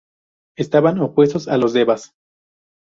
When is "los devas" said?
1.57-2.15